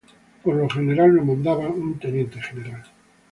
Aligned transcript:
Por 0.41 0.55
lo 0.55 0.67
general 0.67 1.11
era 1.13 1.23
mandado 1.23 1.59
por 1.61 1.77
un 1.79 1.99
teniente 1.99 2.41
general. 2.41 2.81